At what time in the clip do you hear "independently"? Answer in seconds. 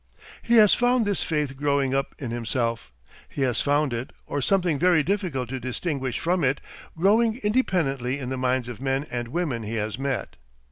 7.43-8.17